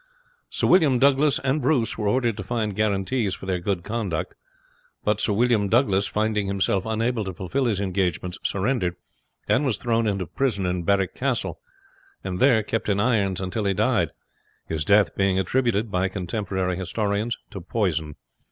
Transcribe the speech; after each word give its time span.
Sir 0.49 0.65
William 0.65 0.97
Douglas 0.97 1.37
and 1.37 1.61
Bruce 1.61 1.95
were 1.95 2.07
ordered 2.07 2.35
to 2.37 2.43
find 2.43 2.75
guarantees 2.75 3.35
for 3.35 3.45
their 3.45 3.59
good 3.59 3.83
conduct; 3.83 4.33
but 5.03 5.21
Sir 5.21 5.31
William 5.31 5.69
Douglas, 5.69 6.07
finding 6.07 6.47
himself 6.47 6.87
unable 6.87 7.23
to 7.23 7.35
fulfil 7.35 7.65
his 7.65 7.79
engagements, 7.79 8.39
surrendered, 8.41 8.95
and 9.47 9.63
was 9.63 9.77
thrown 9.77 10.07
into 10.07 10.25
prison 10.25 10.65
in 10.65 10.81
Berwick 10.81 11.13
Castle, 11.13 11.59
and 12.23 12.39
there 12.39 12.63
kept 12.63 12.89
in 12.89 12.99
irons 12.99 13.39
until 13.39 13.65
he 13.65 13.75
died, 13.75 14.09
his 14.65 14.83
death 14.83 15.15
being 15.15 15.37
attributed, 15.37 15.91
by 15.91 16.07
contemporary 16.07 16.77
historians, 16.77 17.37
to 17.51 17.61
poison. 17.61 18.15